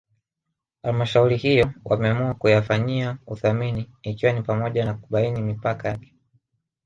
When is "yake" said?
5.89-6.13